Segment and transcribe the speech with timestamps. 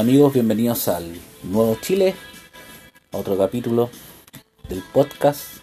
[0.00, 2.14] Amigos, bienvenidos al Nuevo Chile,
[3.12, 3.90] otro capítulo
[4.66, 5.58] del podcast.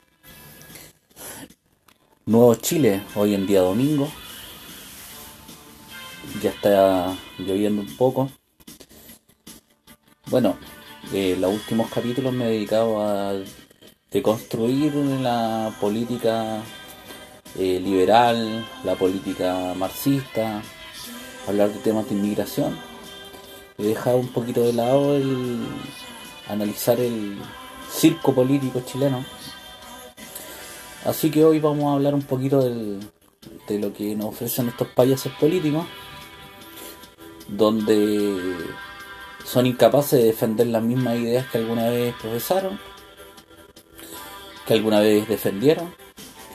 [2.27, 4.07] Nuevo Chile, hoy en día domingo.
[6.43, 8.29] Ya está lloviendo un poco.
[10.27, 10.59] Bueno,
[11.11, 13.33] eh, los últimos capítulos me he dedicado a
[14.11, 16.61] deconstruir la política
[17.57, 20.61] eh, liberal, la política marxista,
[21.47, 22.86] hablar de temas de inmigración
[23.77, 25.65] he dejado un poquito de lado el
[26.47, 27.37] analizar el
[27.91, 29.23] circo político chileno.
[31.05, 35.31] Así que hoy vamos a hablar un poquito de lo que nos ofrecen estos payasos
[35.33, 35.85] políticos,
[37.47, 38.55] donde
[39.45, 42.79] son incapaces de defender las mismas ideas que alguna vez profesaron,
[44.65, 45.93] que alguna vez defendieron,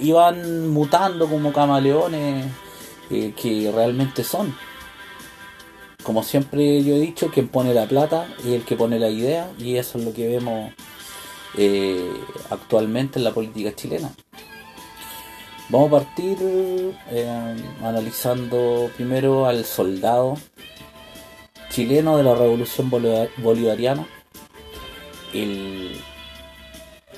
[0.01, 2.47] y van mutando como camaleones
[3.11, 4.55] eh, que realmente son
[6.03, 9.51] como siempre yo he dicho, quien pone la plata es el que pone la idea
[9.59, 10.73] y eso es lo que vemos
[11.57, 12.13] eh,
[12.51, 14.13] actualmente en la política chilena.
[15.69, 16.37] Vamos a partir
[17.11, 20.37] eh, analizando primero al soldado
[21.71, 24.07] chileno de la revolución bolivariana,
[25.33, 25.99] el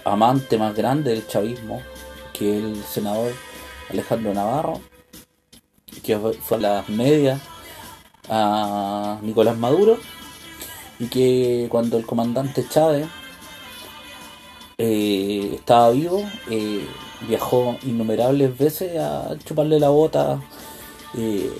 [0.04, 1.82] amante más grande del chavismo,
[2.32, 3.32] que es el senador
[3.90, 4.80] Alejandro Navarro,
[6.04, 7.40] que fue a las medias
[8.28, 9.98] a Nicolás Maduro
[10.98, 13.06] y que cuando el comandante Chávez
[14.78, 16.86] eh, estaba vivo eh,
[17.28, 20.40] viajó innumerables veces a chuparle la bota
[21.16, 21.50] eh,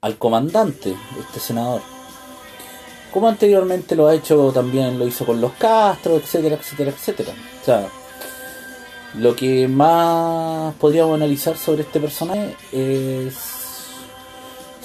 [0.00, 1.82] al comandante, este senador.
[3.12, 7.32] Como anteriormente lo ha hecho también, lo hizo con los Castro, etcétera, etcétera, etcétera.
[7.62, 7.88] O sea,
[9.14, 13.55] lo que más podríamos analizar sobre este personaje es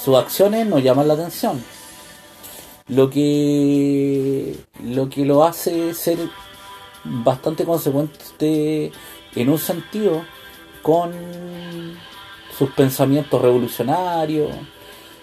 [0.03, 1.63] sus acciones nos llaman la atención.
[2.87, 6.17] Lo que lo que lo hace ser
[7.03, 8.91] bastante consecuente
[9.35, 10.23] en un sentido
[10.81, 11.11] con
[12.57, 14.51] sus pensamientos revolucionarios,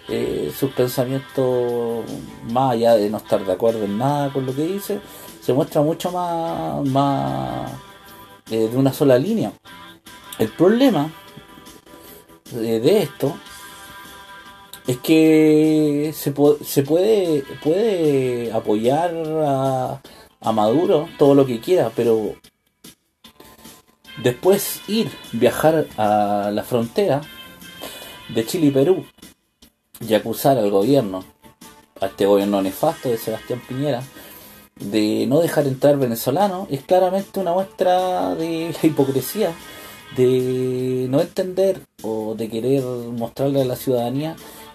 [0.09, 2.05] eh, sus pensamientos
[2.50, 5.00] más allá de no estar de acuerdo en nada con lo que dice,
[5.41, 7.71] se muestra mucho más,
[8.50, 9.53] eh, de una sola línea.
[10.38, 11.11] El problema
[12.55, 13.34] eh, de esto
[14.88, 16.32] es que se,
[16.65, 20.00] se puede, puede apoyar a,
[20.41, 22.34] a Maduro todo lo que quiera, pero
[24.22, 27.21] después ir, viajar a la frontera
[28.34, 29.04] de Chile y Perú
[30.00, 31.22] y acusar al gobierno,
[32.00, 34.03] a este gobierno nefasto de Sebastián Piñera,
[34.76, 39.53] de no dejar entrar venezolanos, es claramente una muestra de la hipocresía,
[40.16, 44.34] de no entender o de querer mostrarle a la ciudadanía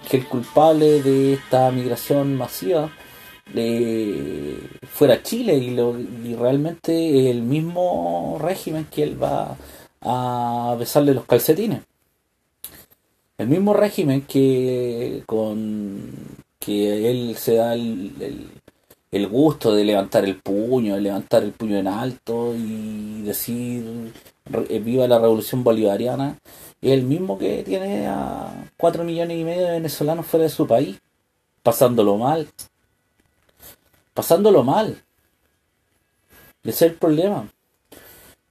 [0.09, 2.91] que el culpable de esta migración masiva
[3.53, 9.57] eh, fuera Chile y, lo, y realmente el mismo régimen que él va
[10.01, 11.81] a besarle los calcetines.
[13.37, 16.11] El mismo régimen que con
[16.59, 18.49] que él se da el,
[19.11, 24.13] el, gusto de levantar el puño, de levantar el puño en alto y decir
[24.81, 26.37] viva la revolución bolivariana
[26.91, 30.99] el mismo que tiene a 4 millones y medio de venezolanos fuera de su país,
[31.63, 32.47] pasándolo mal.
[34.13, 35.01] Pasándolo mal.
[36.63, 37.47] Ese es el problema.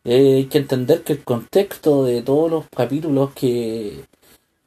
[0.05, 4.05] Eh, hay que entender que el contexto de todos los capítulos que,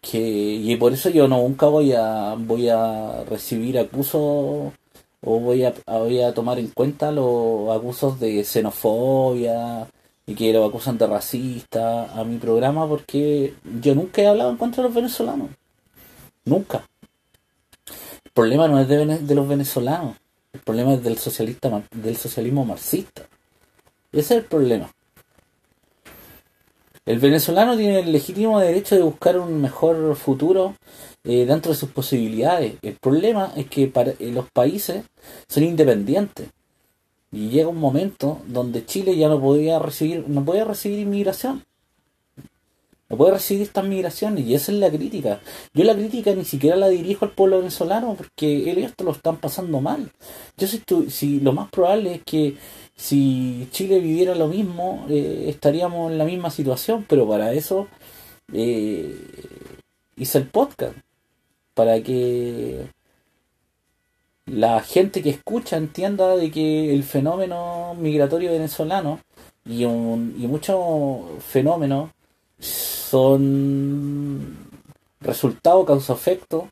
[0.02, 5.74] que y por eso yo nunca voy a voy a recibir acusos o voy a,
[5.88, 9.88] voy a tomar en cuenta los acusos de xenofobia
[10.28, 14.58] y que lo acusan de racista a mi programa porque yo nunca he hablado en
[14.58, 15.50] contra de los venezolanos.
[16.46, 16.88] Nunca.
[18.24, 20.18] El problema no es de, los venezolanos,
[20.52, 23.24] el problema es del, socialista, del socialismo marxista.
[24.12, 24.92] Ese es el problema.
[27.06, 30.76] El venezolano tiene el legítimo derecho de buscar un mejor futuro
[31.24, 32.76] eh, dentro de sus posibilidades.
[32.82, 35.04] El problema es que eh, los países
[35.48, 36.50] son independientes
[37.36, 41.66] y llega un momento donde Chile ya no podía recibir, no podía recibir inmigración.
[43.10, 45.42] No puede recibir estas migraciones y esa es la crítica.
[45.74, 49.82] Yo la crítica ni siquiera la dirijo al pueblo venezolano porque ellos lo están pasando
[49.82, 50.12] mal.
[50.58, 52.56] Yo si, si lo más probable es que
[52.96, 57.90] si Chile viviera lo mismo eh, estaríamos en la misma situación, pero para eso
[58.54, 59.14] eh,
[60.16, 60.96] hice el podcast
[61.74, 62.88] para que
[64.46, 69.20] la gente que escucha entienda de que el fenómeno migratorio venezolano
[69.66, 72.12] y, un, y muchos fenómenos
[72.60, 74.58] son
[75.22, 76.70] resultado, causa-efecto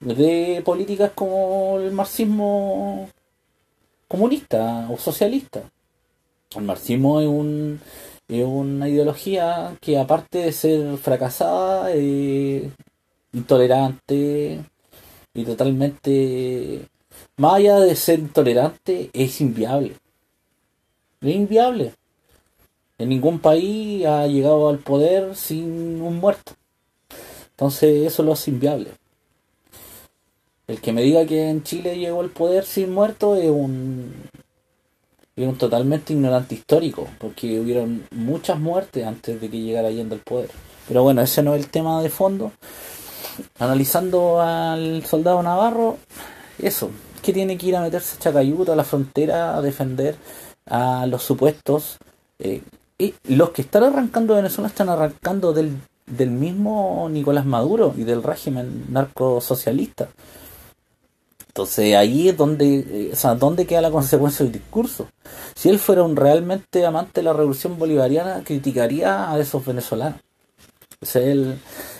[0.00, 3.08] de políticas como el marxismo
[4.08, 5.62] comunista o socialista.
[6.56, 7.80] El marxismo es, un,
[8.28, 12.70] es una ideología que aparte de ser fracasada, eh,
[13.32, 14.60] intolerante
[15.34, 16.88] y totalmente,
[17.36, 19.96] más allá de ser intolerante, es inviable.
[21.20, 21.94] Es inviable.
[22.98, 26.52] En ningún país ha llegado al poder sin un muerto.
[27.50, 28.90] Entonces eso lo hace inviable.
[30.66, 34.14] El que me diga que en Chile llegó al poder sin muerto es un,
[35.34, 40.20] es un totalmente ignorante histórico, porque hubieron muchas muertes antes de que llegara yendo al
[40.20, 40.50] poder.
[40.86, 42.52] Pero bueno, ese no es el tema de fondo.
[43.58, 45.98] Analizando al soldado Navarro,
[46.58, 46.90] eso,
[47.22, 50.16] que tiene que ir a meterse Chacayuta a la frontera a defender
[50.66, 51.98] a los supuestos.
[52.38, 52.60] Eh,
[52.98, 55.76] y los que están arrancando Venezuela están arrancando del,
[56.06, 60.08] del mismo Nicolás Maduro y del régimen narcosocialista.
[61.48, 65.08] Entonces ahí es donde, eh, o sea, ¿dónde queda la consecuencia del discurso?
[65.54, 70.18] Si él fuera un realmente amante de la revolución bolivariana, criticaría a esos venezolanos.
[71.00, 71.58] Es, el,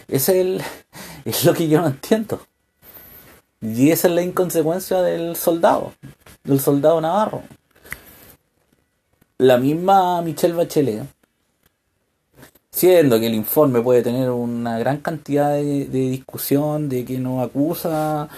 [0.09, 0.63] es, el,
[1.27, 2.41] es lo que yo no entiendo.
[3.63, 5.93] Y esa es la inconsecuencia del soldado,
[6.43, 7.43] del soldado navarro.
[9.39, 11.05] La misma Michelle Bachelet,
[12.73, 18.29] siendo que el informe puede tener una gran cantidad de, discusión, de que no acusa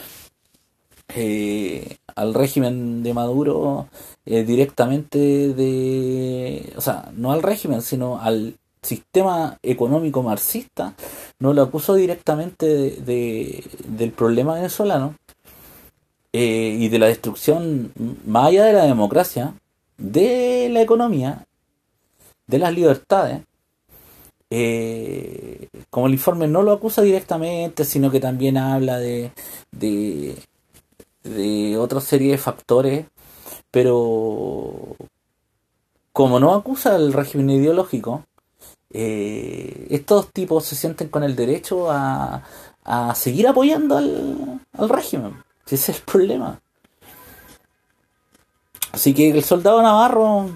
[1.14, 3.88] eh, al régimen de Maduro
[4.26, 10.94] eh, directamente de, o sea, no al régimen, sino al sistema económico marxista,
[11.38, 15.16] no lo acuso directamente de, del problema venezolano
[16.32, 17.92] eh, y de la destrucción,
[18.26, 19.54] más allá de la democracia,
[19.96, 21.46] de la economía,
[22.46, 23.42] de las libertades.
[25.90, 29.32] como el informe no lo acusa directamente, sino que también habla de,
[29.72, 30.36] de
[31.24, 33.06] de otra serie de factores,
[33.70, 34.96] pero
[36.12, 38.24] como no acusa al régimen ideológico,
[38.94, 42.42] eh, estos tipos se sienten con el derecho a,
[42.84, 45.42] a seguir apoyando al, al régimen.
[45.66, 46.60] Ese es el problema.
[48.92, 50.50] Así que el soldado Navarro,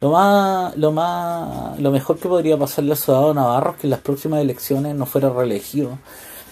[0.00, 3.92] lo más, lo más, lo mejor que podría pasarle al soldado Navarro es que en
[3.92, 5.98] las próximas elecciones no fuera reelegido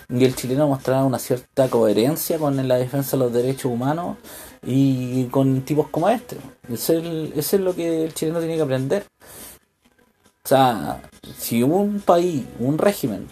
[0.09, 4.17] y el chileno mostraba una cierta coherencia con la defensa de los derechos humanos
[4.65, 6.37] y con tipos como este.
[6.69, 9.07] Eso es, lo que el chileno tiene que aprender.
[10.50, 11.00] O sea,
[11.38, 13.29] si un país, un régimen,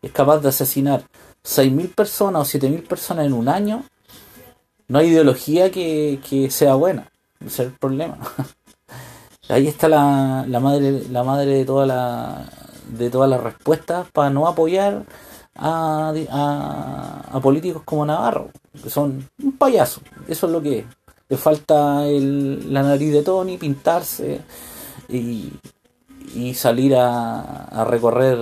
[0.00, 1.02] es capaz de asesinar
[1.44, 3.84] 6.000 personas o 7.000 personas en un año,
[4.88, 7.10] no hay ideología que, sea buena.
[7.40, 8.16] Ese es el problema.
[9.50, 12.46] Ahí está la, la madre la madre de toda la
[12.88, 15.04] de todas las respuestas para no apoyar
[15.56, 16.14] a,
[17.30, 18.48] a, políticos como Navarro,
[18.82, 20.86] que son un payaso, eso es lo que es.
[21.28, 24.40] Le falta la nariz de Tony, pintarse
[25.10, 25.52] y,
[26.34, 28.38] y salir a, a recorrer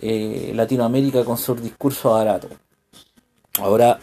[0.00, 2.50] eh, Latinoamérica con sus discursos baratos.
[3.60, 3.98] Ahora,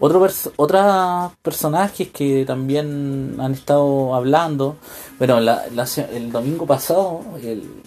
[0.00, 0.26] otro
[0.56, 4.76] otros personajes que también han estado hablando,
[5.18, 5.64] bueno, la,
[6.12, 7.82] el domingo pasado, el,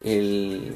[0.00, 0.72] el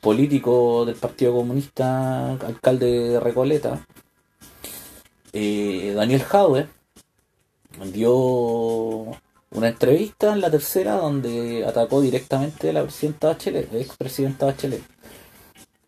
[0.00, 3.86] político del Partido Comunista, alcalde de Recoleta,
[5.32, 6.68] eh, Daniel Jaue,
[7.92, 9.16] dio
[9.54, 14.82] una entrevista en la tercera donde atacó directamente a la presidenta Bachelet, expresidenta Bachelet,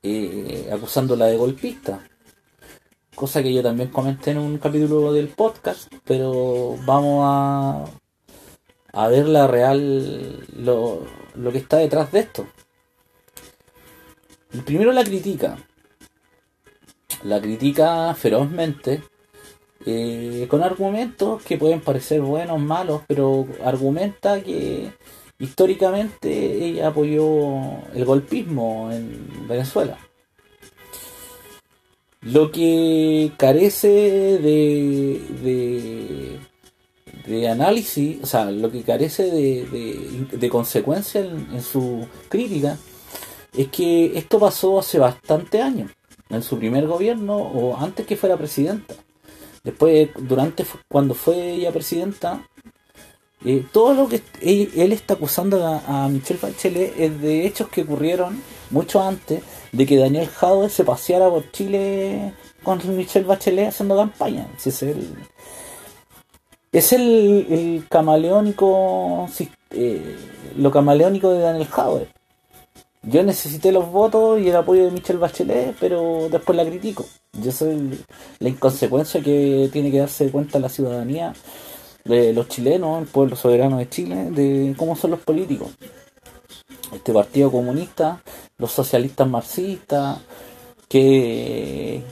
[0.02, 2.00] eh, acusándola de golpista.
[3.14, 7.84] Cosa que yo también comenté en un capítulo del podcast, pero vamos a,
[8.92, 11.04] a ver la real, lo,
[11.34, 12.46] lo que está detrás de esto.
[14.64, 15.58] Primero la critica.
[17.24, 19.02] La critica ferozmente.
[19.88, 24.90] Eh, con argumentos que pueden parecer buenos, malos, pero argumenta que
[25.38, 29.96] históricamente ella apoyó el golpismo en Venezuela.
[32.22, 33.88] Lo que carece
[34.38, 35.20] de,
[37.48, 42.76] análisis, o sea, lo que carece de, consecuencia en su crítica,
[43.56, 45.92] es que esto pasó hace bastante años,
[46.28, 49.05] en su primer gobierno o antes que fuera presidenta.
[49.66, 52.46] Después, durante cuando fue ella presidenta,
[53.44, 58.40] eh, todo lo que él, está acusando a, Michelle Bachelet es de hechos que ocurrieron
[58.70, 59.42] mucho antes
[59.72, 62.32] de que Daniel Jadot se paseara por Chile
[62.62, 64.46] con Michelle Bachelet haciendo campaña.
[64.64, 65.16] es el,
[66.70, 69.28] es el, camaleónico,
[69.72, 70.16] eh,
[70.56, 72.15] lo camaleónico de Daniel Jadot
[73.06, 77.06] yo necesité los votos y el apoyo de Michelle Bachelet, pero después la critico.
[77.40, 78.04] Yo soy
[78.40, 81.32] la inconsecuencia que tiene que darse cuenta la ciudadanía
[82.04, 85.70] de los chilenos, el pueblo soberano de Chile, de cómo son los políticos.
[86.92, 88.22] Este partido comunista,
[88.58, 90.18] los socialistas marxistas,
[90.88, 92.02] que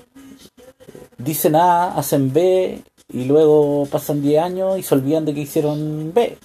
[1.19, 2.83] dicen A, hacen B
[3.13, 6.39] y luego pasan 10 años y se olvidan de que hicieron B.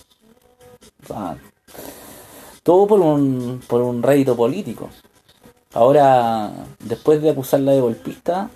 [2.70, 4.92] todo por un, por un rédito político.
[5.74, 6.52] Ahora,
[6.84, 8.52] después de acusarla de golpista,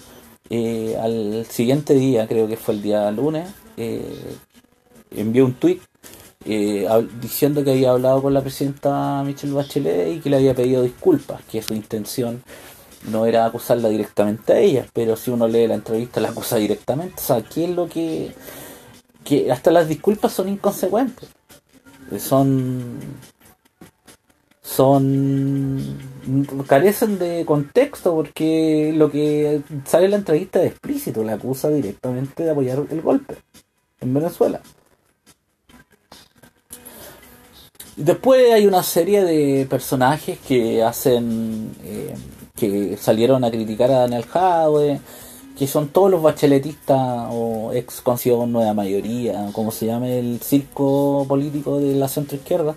[0.52, 4.36] eh, al siguiente día, creo que fue el día lunes, eh,
[5.10, 5.82] envió un tuit
[6.46, 6.88] eh,
[7.20, 11.42] diciendo que había hablado con la presidenta Michelle Bachelet y que le había pedido disculpas,
[11.46, 12.44] que su intención
[13.10, 17.16] no era acusarla directamente a ella, pero si uno lee la entrevista la acusa directamente.
[17.18, 18.32] O sea, ¿qué es lo que...
[19.24, 21.30] que hasta las disculpas son inconsecuentes.
[22.20, 23.00] Son...
[24.64, 26.00] son...
[26.68, 32.44] carecen de contexto porque lo que sale en la entrevista es explícito, la acusa directamente
[32.44, 33.36] de apoyar el golpe
[34.00, 34.62] en Venezuela.
[37.96, 42.16] Después hay una serie de personajes que hacen eh,
[42.56, 45.00] que salieron a criticar a Daniel Jadwe,
[45.58, 51.26] que son todos los bacheletistas o ex conocidos nueva mayoría, como se llame el circo
[51.28, 52.76] político de la centroizquierda,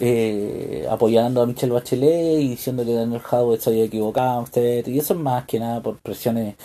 [0.00, 5.14] eh, apoyando a Michelle Bachelet y diciendo que Daniel Jadwe había equivocado, usted, y eso
[5.14, 6.56] es más que nada por presiones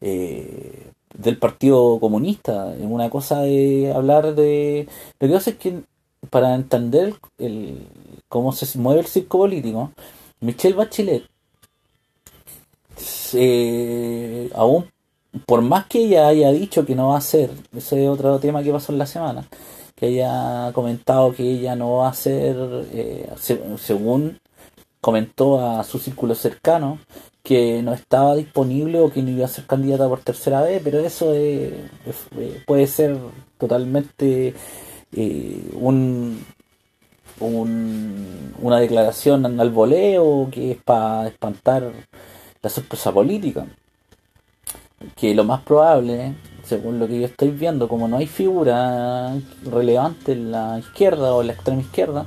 [0.00, 2.74] eh, del Partido Comunista.
[2.80, 4.88] Una cosa de hablar de.
[5.18, 5.82] Lo que pasa es que
[6.30, 7.86] para entender el,
[8.28, 9.92] cómo se mueve el circo político,
[10.40, 11.24] Michelle Bachelet
[13.34, 14.86] eh, aún
[15.46, 18.62] por más que ella haya dicho que no va a hacer, ese es otro tema
[18.62, 19.46] que pasó en la semana,
[20.00, 22.56] que haya comentado que ella no va a hacer,
[22.94, 23.30] eh,
[23.76, 24.40] según
[25.02, 26.98] comentó a su círculo cercano,
[27.42, 31.00] que no estaba disponible o que no iba a ser candidata por tercera vez, pero
[31.00, 31.34] eso
[32.66, 33.18] puede ser
[33.58, 34.54] totalmente
[35.12, 36.46] eh, un,
[37.40, 41.92] una declaración al voleo que es para espantar
[42.62, 43.66] la sorpresa política.
[45.16, 46.34] Que lo más probable,
[46.70, 49.34] según lo que yo estoy viendo, como no hay figura
[49.64, 52.26] relevante en la izquierda o en la extrema izquierda,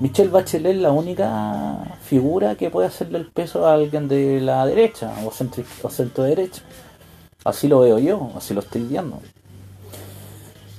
[0.00, 4.66] Michelle Bachelet es la única figura que puede hacerle el peso a alguien de la
[4.66, 6.60] derecha o centro, o centro derecha.
[7.42, 9.18] Así lo veo yo, así lo estoy viendo.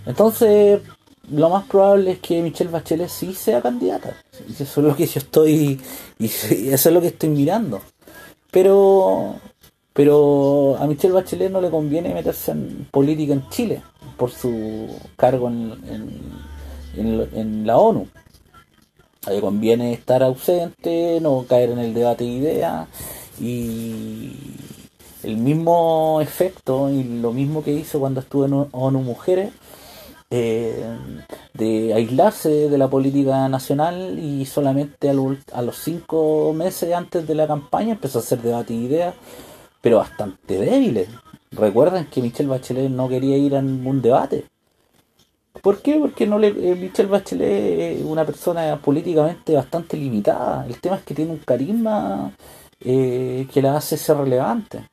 [0.05, 0.81] Entonces,
[1.31, 4.15] lo más probable es que Michelle Bachelet sí sea candidata.
[4.47, 5.81] Eso es lo que yo estoy.
[6.19, 7.81] Eso es lo que estoy mirando.
[8.51, 9.37] Pero,
[9.93, 13.81] pero a Michelle Bachelet no le conviene meterse en política en Chile
[14.17, 15.75] por su cargo en,
[16.95, 18.07] en, la ONU.
[19.27, 22.87] Le conviene estar ausente, no caer en el debate de ideas
[23.39, 24.31] y
[25.23, 29.51] el mismo efecto y lo mismo que hizo cuando estuvo en ONU Mujeres
[30.33, 30.85] eh,
[31.53, 37.47] de aislarse de la política nacional y solamente a, los cinco meses antes de la
[37.47, 39.13] campaña empezó a hacer debate y ideas,
[39.81, 41.09] pero bastante débiles.
[41.51, 44.45] Recuerden que Michelle Bachelet no quería ir a ningún debate.
[45.61, 45.97] ¿Por qué?
[45.99, 50.65] Porque no le, eh, Michelle Bachelet es una persona políticamente bastante limitada.
[50.65, 52.31] El tema es que tiene un carisma
[52.79, 54.89] eh, que la hace ser relevante.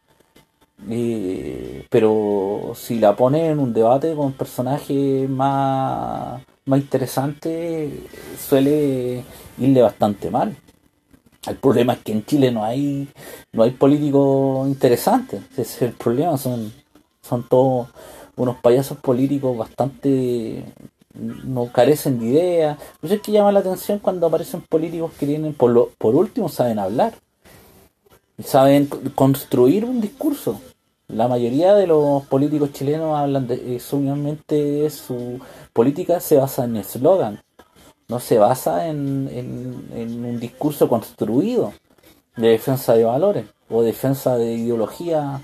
[0.88, 7.92] Eh, pero si la pone en un debate con personajes más, más interesantes,
[8.38, 9.24] suele
[9.58, 10.56] irle bastante mal.
[11.50, 13.08] El problema es que en Chile no hay
[13.52, 15.42] no hay políticos interesantes.
[15.52, 16.36] Ese es el problema.
[16.38, 16.72] Son,
[17.22, 17.88] son todos
[18.36, 20.64] unos payasos políticos bastante
[21.18, 22.78] no carecen de ideas.
[23.02, 26.48] No es que llama la atención cuando aparecen políticos que tienen, por, lo, por último,
[26.48, 27.14] saben hablar.
[28.42, 30.60] Saben construir un discurso.
[31.08, 33.80] La mayoría de los políticos chilenos hablan de eh,
[34.90, 35.40] su
[35.72, 37.40] política se basa en eslogan,
[38.08, 39.28] no se basa en,
[39.92, 41.72] en, un discurso construido
[42.36, 45.40] de defensa de valores o defensa de ideología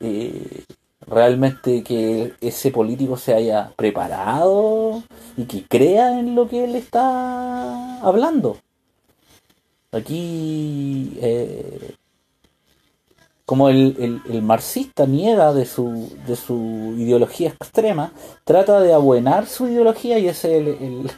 [0.00, 0.64] eh,
[1.06, 5.02] realmente que ese político se haya preparado
[5.36, 8.58] y que crea en lo que él está hablando.
[9.92, 11.94] Aquí eh,
[13.50, 18.12] como el, el, marxista niega de su, de su ideología extrema,
[18.44, 21.10] trata de abuenar su ideología y ese es el,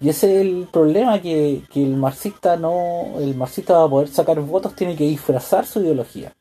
[0.00, 4.40] y ese es el problema que, el marxista no, el marxista va a poder sacar
[4.40, 6.32] votos tiene que disfrazar su ideología.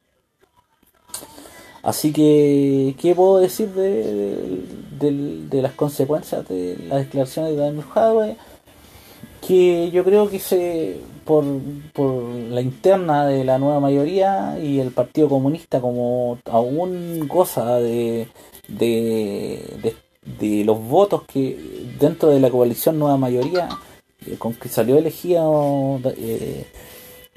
[1.84, 4.66] Así que, ¿qué puedo decir de,
[5.00, 8.38] de, las consecuencias de la declaración de Daniel Jadwe?
[9.48, 11.46] que yo creo que se por,
[11.94, 18.28] por la interna de la nueva mayoría y el Partido Comunista como aún goza de,
[18.68, 19.96] de, de,
[20.66, 21.58] los votos que
[22.00, 23.70] dentro de la coalición nueva mayoría
[24.26, 26.66] eh, con que salió elegido eh,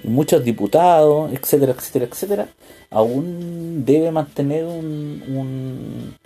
[0.05, 2.49] muchos diputados, etcétera, etcétera, etcétera,
[2.91, 6.17] aún debe mantener un, un,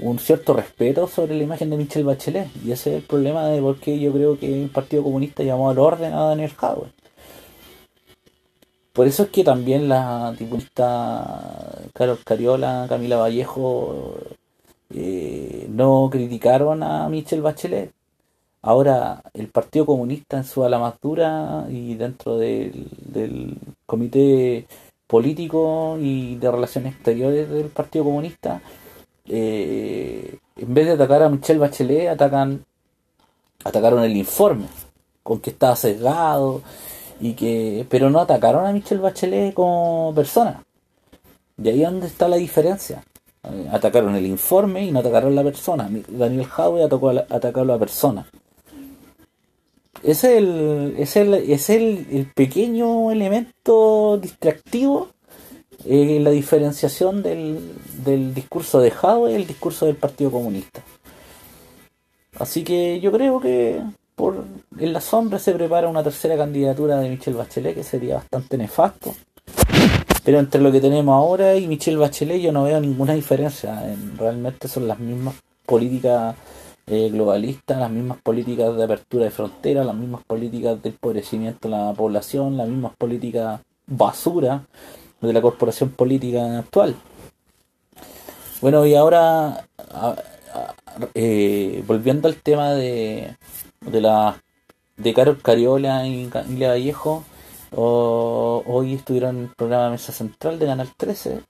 [0.00, 2.48] un, cierto respeto sobre la imagen de Michelle Bachelet.
[2.64, 5.70] Y ese es el problema de por qué yo creo que el Partido Comunista llamó
[5.70, 6.90] al orden a Daniel Howard.
[8.92, 14.14] Por eso es que también la diputada Carol Cariola, Camila Vallejo,
[14.94, 17.92] eh, no criticaron a Michelle Bachelet.
[18.62, 23.56] Ahora, el Partido Comunista en su ala más dura y dentro del,
[23.86, 24.66] comité
[25.06, 28.60] político y de relaciones exteriores del Partido Comunista,
[29.26, 32.64] eh, en vez de atacar a Michelle Bachelet, atacan
[33.64, 34.66] atacaron el informe,
[35.22, 36.62] con que estaba sesgado,
[37.20, 40.64] y que pero no atacaron a Michelle Bachelet como persona.
[41.62, 43.04] Y ahí es donde está la diferencia.
[43.44, 45.88] Eh, atacaron el informe y no atacaron la persona.
[46.08, 48.26] Daniel Howe atacó a la, a la persona.
[50.02, 55.08] Es el, es el, es el, el pequeño elemento distractivo
[55.84, 57.58] eh, la diferenciación del,
[58.04, 60.82] del discurso de Howe y el discurso del Partido Comunista.
[62.38, 63.82] Así que yo creo que
[64.14, 64.44] por
[64.78, 69.14] en la sombra se prepara una tercera candidatura de Michelle Bachelet que sería bastante nefasto.
[70.24, 73.82] Pero entre lo que tenemos ahora y Michelle Bachelet yo no veo ninguna diferencia.
[74.16, 75.34] realmente son las mismas
[75.64, 76.36] políticas
[76.86, 81.76] eh, globalistas, las mismas políticas de apertura de fronteras, las mismas políticas de empobrecimiento de
[81.76, 84.64] la población, las mismas políticas basura
[85.20, 86.96] de la corporación política actual.
[88.60, 89.64] Bueno, y ahora,
[91.14, 93.36] eh, volviendo al tema de,
[93.80, 94.42] de la
[94.96, 97.24] de Carol Cariola y Camila Vallejo,
[97.72, 101.40] hoy estuvieron en el programa Mesa Central de Canal 13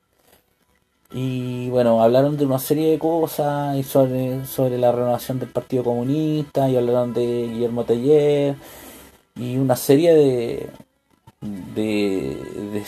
[1.13, 5.83] y bueno, hablaron de una serie de cosas y sobre, sobre la renovación del Partido
[5.85, 8.55] Comunista y hablaron de Guillermo Teller
[9.35, 10.71] y una serie de,
[11.75, 12.85] de,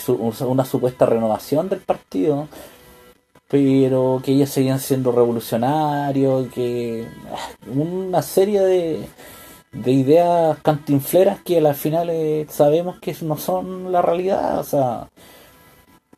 [0.47, 2.49] una supuesta renovación del partido
[3.49, 9.09] pero que ellos seguían siendo revolucionarios que ah, una serie de,
[9.72, 15.08] de ideas cantinfleras que al final eh, sabemos que no son la realidad o sea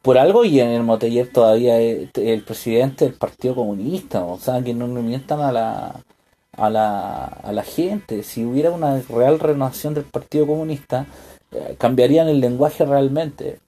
[0.04, 4.62] por algo y en el Moteller todavía es el presidente del Partido Comunista, o sea,
[4.62, 6.04] que no, mientan a la,
[6.52, 8.22] a la, a la gente.
[8.22, 11.06] Si hubiera una real renovación del Partido Comunista,
[11.52, 13.60] eh, cambiarían el lenguaje realmente,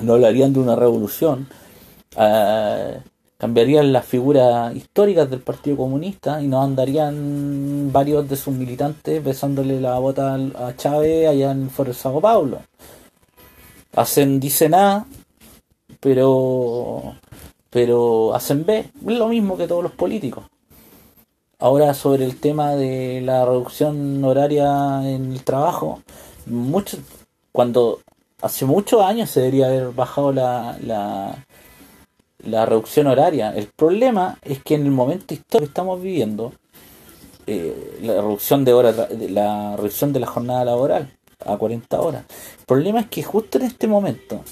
[0.00, 1.46] no hablarían de una revolución,
[2.16, 3.02] eh,
[3.40, 9.80] cambiarían las figuras históricas del Partido Comunista y no andarían varios de sus militantes besándole
[9.80, 12.58] la bota a Chávez allá en Forest Sao Paulo.
[13.96, 15.06] Hacen, dicen A,
[16.00, 17.14] pero
[17.70, 20.44] pero hacen B, es lo mismo que todos los políticos.
[21.58, 26.02] Ahora sobre el tema de la reducción horaria en el trabajo,
[26.46, 26.98] mucho,
[27.52, 28.00] cuando
[28.42, 31.46] hace muchos años se debería haber bajado la,
[32.44, 33.54] la reducción horaria.
[33.54, 36.52] El problema es que en el momento histórico que estamos viviendo,
[37.46, 41.12] eh, la reducción de horas, la reducción de la jornada laboral
[41.44, 42.24] a 40 horas.
[42.58, 44.44] El problema es que justo en este momento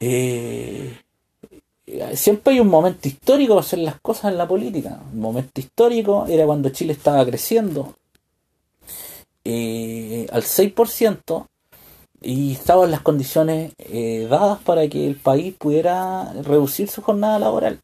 [0.00, 0.98] eh,
[2.14, 5.00] siempre hay un momento histórico para hacer las cosas en la política.
[5.12, 7.94] Un momento histórico era cuando Chile estaba creciendo
[9.44, 11.46] eh, al 6%
[12.24, 17.80] y estaban las condiciones eh, dadas para que el país pudiera reducir su jornada laboral.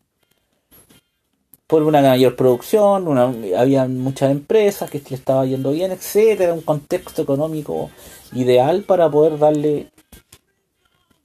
[1.66, 6.62] Por una mayor producción, una, había muchas empresas que le estaba yendo bien, etcétera, un
[6.62, 7.90] contexto económico
[8.33, 9.90] ideal para poder darle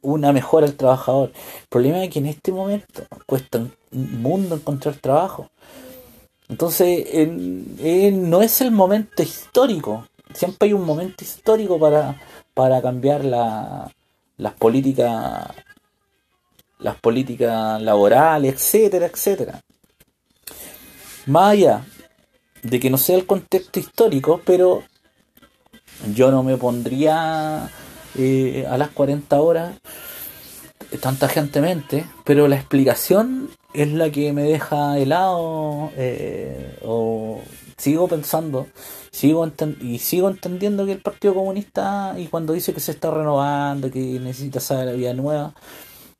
[0.01, 1.31] una mejora al trabajador.
[1.61, 3.57] El problema es que en este momento cuesta
[3.91, 5.49] un mundo encontrar trabajo.
[6.47, 7.07] Entonces,
[8.13, 10.05] no es el momento histórico.
[10.31, 12.21] Siempre hay un momento histórico para,
[12.55, 13.91] para cambiar la,
[14.37, 15.47] las políticas
[16.79, 19.61] las políticas laborales, etcétera, etcétera.
[21.27, 21.85] Más allá
[22.63, 24.83] de que no sea el contexto histórico, pero
[26.13, 27.69] yo no me pondría
[28.17, 29.77] eh, a las 40 horas
[31.01, 37.41] tan tajantemente, pero la explicación es la que me deja helado eh, o
[37.77, 38.67] sigo pensando
[39.11, 39.49] sigo
[39.81, 44.19] y sigo entendiendo que el Partido Comunista y cuando dice que se está renovando que
[44.19, 45.53] necesita saber la vida nueva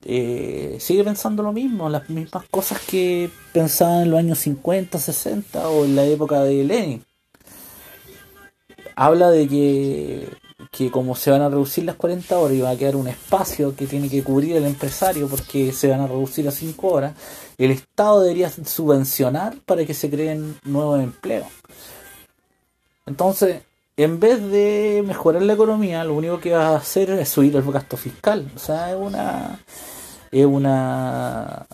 [0.08, 5.68] eh, sigue pensando lo mismo las mismas cosas que pensaba en los años 50 60
[5.70, 7.04] o en la época de Lenin.
[8.96, 10.30] Habla de que,
[10.76, 13.76] que como se van a reducir las 40 horas y va a quedar un espacio
[13.76, 17.14] que tiene que cubrir el empresario porque se van a reducir a 5 horas,
[17.58, 21.48] el Estado debería subvencionar para que se creen nuevos empleos.
[23.06, 23.62] Entonces,
[23.96, 27.64] en vez de mejorar la economía, lo único que va a hacer es subir el
[27.72, 28.52] gasto fiscal.
[28.56, 29.60] O sea, es una
[30.32, 31.68] es una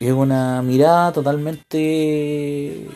[0.00, 2.88] es una mirada totalmente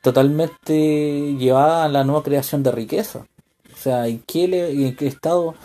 [0.00, 3.26] totalmente llevada a la nueva creación de riqueza.
[3.82, 5.56] O sea, ¿en qué, en qué estado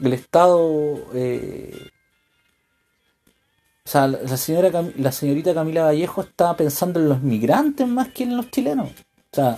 [0.00, 0.98] el Estado...
[1.14, 1.88] Eh,
[3.84, 8.24] o sea, la, señora, la señorita Camila Vallejo está pensando en los migrantes más que
[8.24, 8.88] en los chilenos.
[8.88, 9.56] O sea,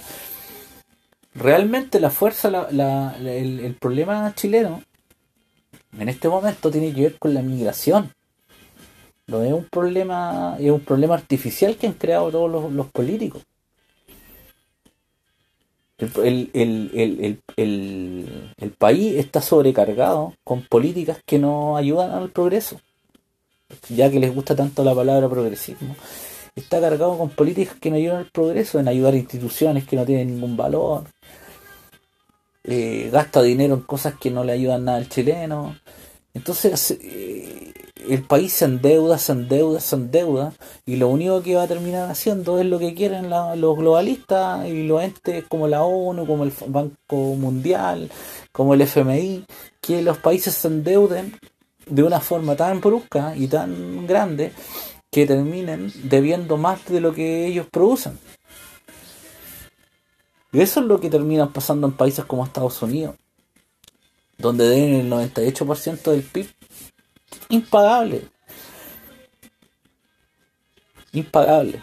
[1.34, 4.82] realmente la fuerza, la, el, el, problema chileno
[5.98, 8.12] en este momento tiene que ver con la migración.
[9.26, 13.42] No es un problema, es un problema artificial que han creado todos los políticos.
[16.02, 16.50] El,
[17.56, 22.80] el, país está sobrecargado con políticas que no ayudan al progreso.
[23.88, 25.94] Ya que les gusta tanto la palabra progresismo.
[26.54, 30.04] Está cargado con políticas que no ayudan al progreso, en ayudar a instituciones que no
[30.04, 31.04] tienen ningún valor.
[32.64, 35.76] Eh, gasta dinero en cosas que no le ayudan nada al chileno.
[36.34, 37.72] Entonces, eh,
[38.08, 40.52] el país se endeuda, se endeuda, se endeuda,
[40.86, 44.86] y lo único que va a terminar haciendo es lo que quieren los globalistas y
[44.86, 48.10] los entes como la ONU, como el Banco Mundial,
[48.50, 49.44] como el FMI,
[49.80, 51.38] que los países se endeuden
[51.86, 54.52] de una forma tan brusca y tan grande
[55.10, 58.18] que terminen debiendo más de lo que ellos producen.
[60.52, 63.16] Y eso es lo que termina pasando en países como Estados Unidos,
[64.42, 66.48] donde deben el 98% del PIB
[67.48, 68.28] impagable.
[71.12, 71.82] Impagable.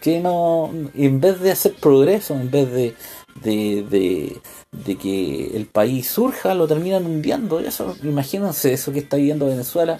[0.00, 2.94] Que no, en vez de hacer progreso, en vez de,
[3.42, 7.60] de, de, que el país surja, lo terminan hundiendo.
[7.60, 9.98] Eso, imagínense eso que está viviendo Venezuela.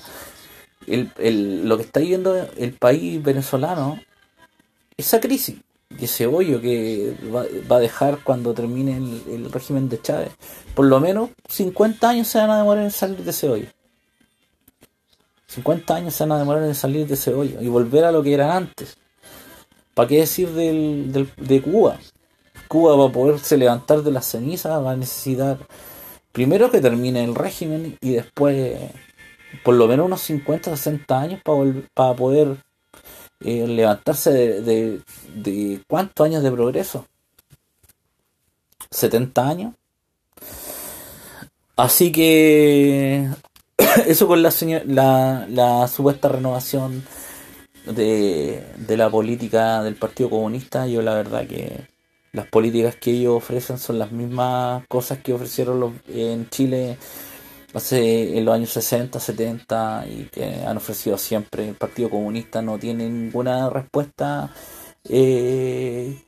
[0.87, 4.01] El, lo que está viviendo el país venezolano,
[4.97, 5.57] esa crisis,
[6.01, 10.31] ese hoyo que va, a dejar cuando termine el, régimen de Chávez.
[10.75, 13.67] Por lo menos 50 años se van a demorar en salir de ese hoyo.
[15.47, 18.23] 50 años se van a demorar en salir de ese hoyo y volver a lo
[18.23, 18.97] que eran antes.
[19.95, 21.99] ¿Para qué decir del, de Cuba?
[22.69, 25.59] Cuba va a poderse levantar de las cenizas, va a necesitar
[26.33, 28.79] primero que termine el régimen y después
[29.63, 32.57] por lo menos unos 50, 60 años para, para poder
[33.45, 35.01] eh, levantarse de,
[35.35, 37.07] de, cuántos años de progreso.
[38.91, 39.75] 70 años.
[41.77, 43.29] Así que
[44.07, 44.53] eso con la,
[44.87, 47.05] la, la supuesta renovación
[47.87, 51.89] de, de, la política del Partido Comunista, yo la verdad que
[52.33, 56.99] las políticas que ellos ofrecen son las mismas cosas que ofrecieron los, en Chile
[57.75, 61.69] hace en los años 60, 70 y que han ofrecido siempre.
[61.69, 64.51] El Partido Comunista no tiene ninguna respuesta
[65.09, 66.23] eh,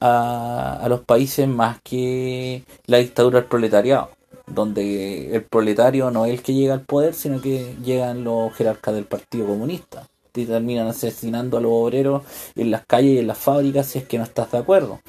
[0.00, 4.10] a, a los países más que la dictadura del proletariado
[4.46, 8.94] donde el proletario no es el que llega al poder, sino que llegan los jerarcas
[8.94, 12.22] del Partido Comunista y terminan asesinando a los obreros
[12.56, 15.00] en las calles y en las fábricas si es que no estás de acuerdo.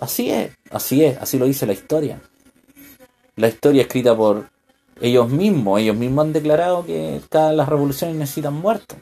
[0.00, 2.20] Así es, así es, así lo dice la historia.
[3.34, 4.48] La historia escrita por
[5.00, 8.98] ellos mismos, ellos mismos han declarado que cada las revoluciones necesitan muertos.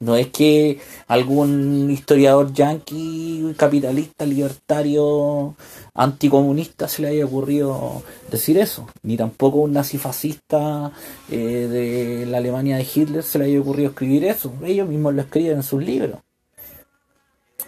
[0.00, 5.54] No es que algún historiador yanqui, capitalista, libertario,
[5.94, 10.92] anticomunista se le haya ocurrido decir eso, ni tampoco un nazifascista
[11.30, 14.52] eh, de la Alemania de Hitler se le haya ocurrido escribir eso.
[14.64, 16.20] Ellos mismos lo escriben en sus libros.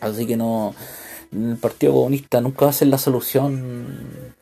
[0.00, 0.74] Así que no,
[1.32, 4.34] el Partido Comunista nunca va a ser la solución,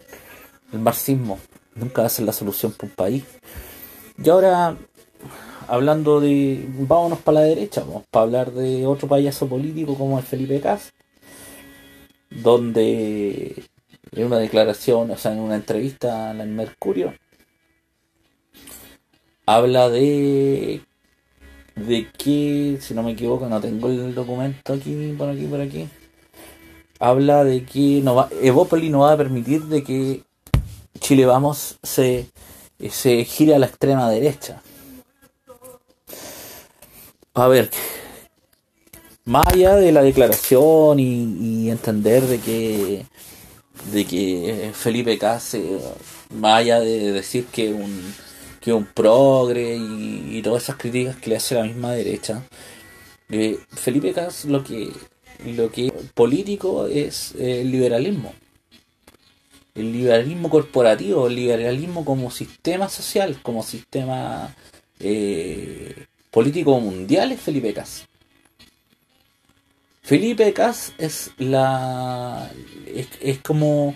[0.72, 1.38] el marxismo
[1.74, 3.24] nunca va a ser la solución para un país.
[4.22, 4.76] Y ahora
[5.68, 6.66] hablando de.
[6.68, 10.92] Vámonos para la derecha, vamos, para hablar de otro payaso político como el Felipe Cas,
[12.30, 13.64] donde
[14.12, 17.14] en una declaración, o sea, en una entrevista en el Mercurio,
[19.46, 20.82] habla de.
[21.76, 25.88] de que, si no me equivoco, no tengo el documento aquí, por aquí, por aquí.
[27.00, 30.22] Habla de que no va, Evópoli no va a permitir de que
[31.00, 32.26] Chile Vamos se,
[32.90, 34.62] se gire a la extrema derecha
[37.34, 37.68] a ver,
[39.24, 43.06] más allá de la declaración y, entender de que
[43.92, 45.78] de que Felipe Case,
[46.30, 48.14] más allá de decir que un
[48.60, 52.44] que un progre y, todas esas críticas que le hace la misma derecha,
[53.30, 54.92] eh, Felipe Cas lo que
[55.44, 58.32] lo que político es el liberalismo.
[59.74, 64.54] El liberalismo corporativo, el liberalismo como sistema social, como sistema
[65.00, 68.06] eh, político mundial es Felipe Cas.
[70.02, 72.50] Felipe Cas es la.
[72.86, 73.94] Es, como.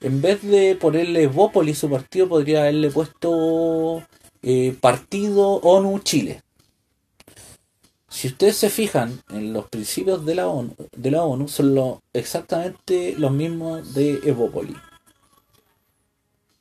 [0.00, 4.02] En vez de ponerle Bópoli su partido, podría haberle puesto
[4.42, 6.42] eh, Partido ONU Chile.
[8.08, 13.14] Si ustedes se fijan en los principios de la ONU, de la ONU son exactamente
[13.16, 14.74] los mismos de Evópoli.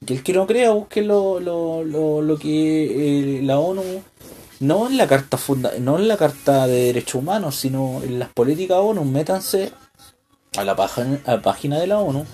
[0.09, 3.83] Y el que no crea, busque lo, lo, lo, que eh, la ONU,
[4.59, 8.29] no en la carta funda, no en la carta de derechos humanos, sino en las
[8.29, 9.71] políticas ONU, métanse
[10.57, 12.25] a la, página, a la página de la ONU,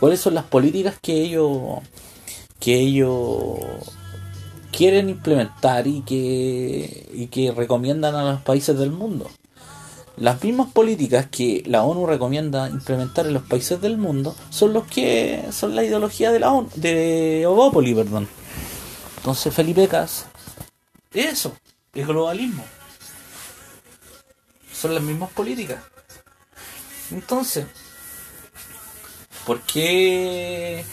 [0.00, 1.78] cuáles son las políticas que ellos
[2.58, 3.58] que ellos
[4.72, 9.30] quieren implementar y que, y que recomiendan a los países del mundo.
[10.16, 14.86] Las mismas políticas que la ONU recomienda implementar en los países del mundo son los
[14.86, 18.28] que son la ideología de la ONU, de Obópoli, perdón.
[19.16, 20.26] Entonces Felipe Cas,
[21.12, 21.56] eso,
[21.94, 22.64] es globalismo.
[24.72, 25.82] Son las mismas políticas.
[27.10, 27.66] Entonces,
[29.46, 30.84] ¿por qué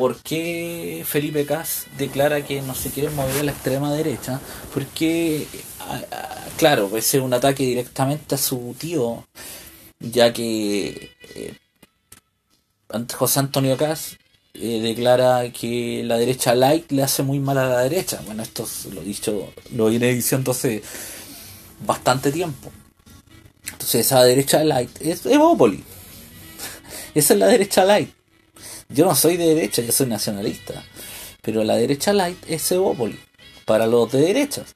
[0.00, 4.40] ¿Por qué Felipe Cas declara que no se quiere mover a la extrema derecha?
[4.72, 5.46] Porque,
[6.60, 9.24] claro, ese es un ataque directamente a su tío,
[9.98, 11.54] ya que eh,
[13.16, 14.18] José Antonio Cas
[14.52, 18.20] eh, declara que la derecha light le hace muy mal a la derecha.
[18.26, 20.82] Bueno, esto lo he dicho, lo viene diciendo hace
[21.86, 22.70] bastante tiempo.
[23.64, 25.82] Entonces esa derecha light es Evópoli.
[27.14, 28.10] Esa es la derecha light.
[28.90, 30.84] Yo no soy de derecha, yo soy nacionalista.
[31.40, 33.18] Pero la derecha light es Evópoli,
[33.64, 34.74] para los de derechas.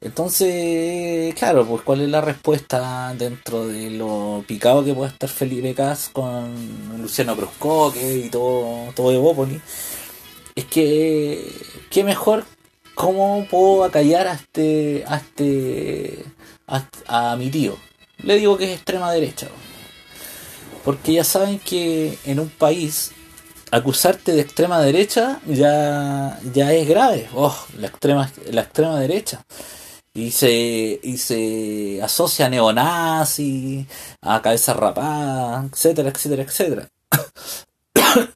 [0.00, 5.74] Entonces, claro, pues cuál es la respuesta dentro de lo picado que puede estar Felipe
[5.74, 6.54] Cas con
[7.00, 9.60] Luciano Bruscoque y todo, todo Evópoli.
[10.54, 11.50] Es que,
[11.90, 12.44] qué mejor,
[12.94, 16.24] ¿cómo puedo acallar a este, a este,
[17.06, 17.76] a mi tío?
[18.18, 19.48] Le digo que es extrema derecha.
[20.84, 23.12] Porque ya saben que en un país
[23.70, 27.28] acusarte de extrema derecha ya, ya es grave.
[27.34, 29.44] Oh, la extrema, la extrema derecha.
[30.16, 33.86] Y se, y se asocia a neonazi,
[34.22, 36.88] a cabeza rapada, etcétera, etcétera, etcétera.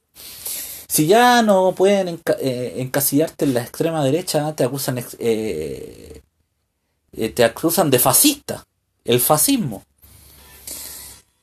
[0.87, 6.21] si ya no pueden eh, encasillarte en la extrema derecha, te acusan, eh,
[7.13, 8.63] eh, te acusan de fascista,
[9.03, 9.83] el fascismo.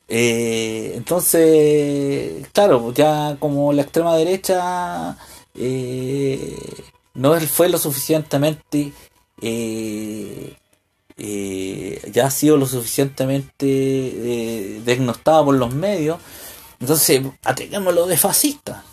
[0.06, 5.18] Eh, entonces, claro, ya como la extrema derecha
[7.14, 8.92] no fue lo suficientemente,
[9.40, 10.56] eh,
[12.12, 16.18] ya ha sido lo suficientemente desnostada por los medios,
[16.80, 18.84] entonces atengámoslo de fascista.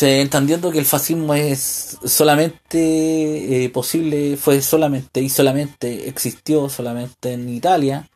[0.00, 8.08] Entendiendo que el fascismo es solamente posible, fue solamente y solamente existió solamente en Italia,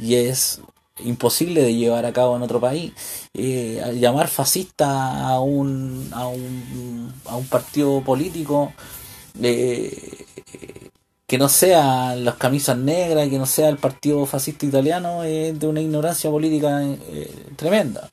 [0.00, 0.60] y es
[1.04, 2.92] imposible de llevar a cabo en otro país.
[3.34, 8.72] Eh, llamar fascista a un, a un, a un partido político
[11.26, 15.66] que no sea las camisas negras, que no sea el partido fascista italiano, es de
[15.66, 18.10] una ignorancia política eh, tremenda.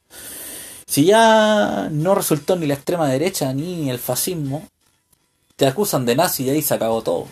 [0.86, 4.68] Si ya no resultó ni la extrema derecha ni el fascismo,
[5.56, 7.28] te acusan de nazi y ahí se acabó todo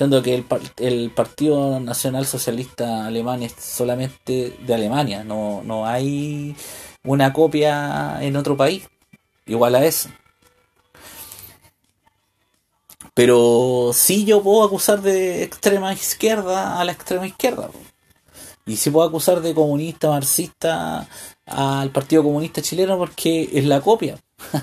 [0.00, 0.46] siendo que el,
[0.78, 6.56] el, Partido Nacional Socialista Alemán es solamente de Alemania, no, no hay
[7.04, 8.88] una copia en otro país
[9.44, 10.08] igual a eso.
[13.20, 17.70] Pero sí yo puedo acusar de extrema izquierda a la extrema izquierda.
[18.64, 21.06] Y sí puedo acusar de comunista, marxista
[21.44, 24.16] al Partido Comunista Chileno porque es la copia.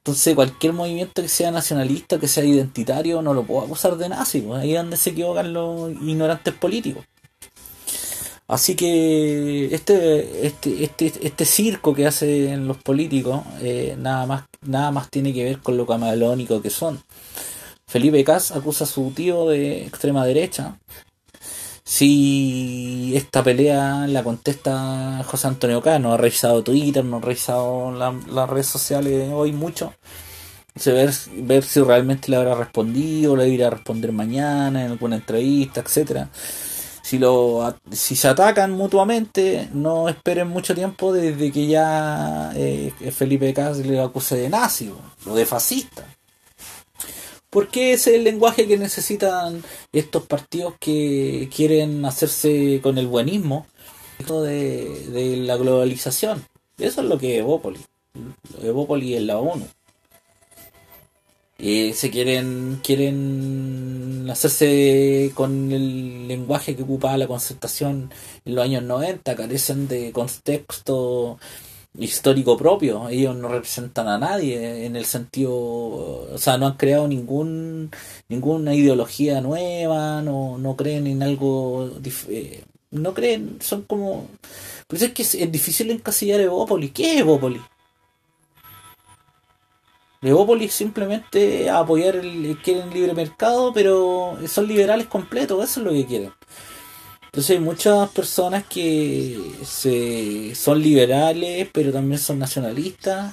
[0.00, 4.42] Entonces cualquier movimiento que sea nacionalista, que sea identitario, no lo puedo acusar de nazi,
[4.42, 7.06] pues ahí es donde se equivocan los ignorantes políticos.
[8.48, 14.90] Así que este, este, este, este circo que hacen los políticos eh, nada, más, nada
[14.90, 17.02] más tiene que ver con lo camaleónico que son.
[17.86, 20.78] Felipe Cas acusa a su tío de extrema derecha,
[21.90, 27.90] si esta pelea la contesta José Antonio K, no ha revisado Twitter, no ha revisado
[27.90, 29.92] las redes sociales hoy mucho.
[30.86, 35.80] ver, ver si realmente le habrá respondido, le irá a responder mañana en alguna entrevista,
[35.80, 36.30] etcétera.
[37.02, 43.54] Si lo si se atacan mutuamente, no esperen mucho tiempo desde que ya eh, Felipe
[43.54, 44.92] Cas le acuse de nazi
[45.26, 46.04] o de fascista.
[47.48, 53.66] Porque ese es el lenguaje que necesitan estos partidos que quieren hacerse con el buenismo
[54.18, 56.44] de, de la globalización.
[56.78, 57.82] Eso es lo que es Evópolis.
[58.62, 59.66] Evópolis es la ONU.
[61.60, 68.10] Y se quieren quieren hacerse con el lenguaje que ocupaba la concertación
[68.44, 71.38] en los años 90, carecen de contexto
[71.98, 73.08] histórico propio.
[73.08, 77.90] Ellos no representan a nadie en el sentido, o sea, no han creado ningún
[78.28, 81.90] ninguna ideología nueva, no, no creen en algo,
[82.28, 84.28] eh, no creen, son como...
[84.86, 86.92] Por eso es que es, difícil encasillar Evópolis.
[86.92, 87.62] ¿Qué es Evópolis?
[90.22, 96.06] Evópolis simplemente apoyar el, quieren libre mercado, pero son liberales completos, eso es lo que
[96.06, 96.32] quieren.
[97.26, 103.32] Entonces hay muchas personas que se, son liberales, pero también son nacionalistas.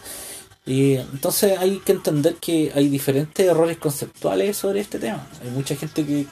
[0.66, 5.28] Y entonces hay que entender que hay diferentes errores conceptuales sobre este tema.
[5.44, 6.26] Hay mucha gente que...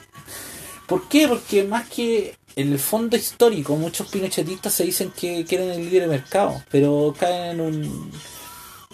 [0.86, 1.26] ¿Por qué?
[1.26, 6.06] Porque más que en el fondo histórico, muchos pinochetistas se dicen que quieren el libre
[6.06, 8.12] mercado, pero caen en un,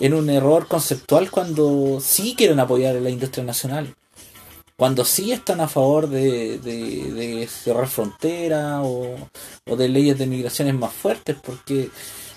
[0.02, 3.94] en un error conceptual cuando sí quieren apoyar a la industria nacional
[4.82, 9.14] cuando sí están a favor de, cerrar fronteras o,
[9.76, 11.88] de leyes de migraciones más fuertes, porque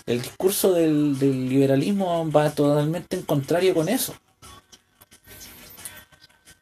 [0.06, 4.14] el discurso del, liberalismo va totalmente en contrario con eso.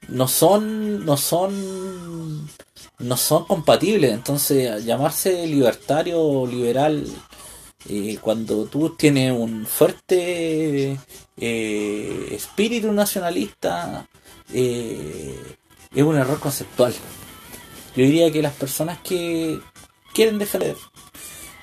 [0.07, 2.47] No son, no son,
[2.99, 4.13] no son compatibles.
[4.13, 7.05] Entonces, llamarse libertario o liberal
[7.89, 10.97] eh, cuando tú tienes un fuerte
[11.37, 14.07] eh, espíritu nacionalista,
[14.53, 15.37] eh,
[15.93, 16.93] es un error conceptual.
[17.95, 19.59] Yo diría que las personas que
[20.13, 20.75] quieren defender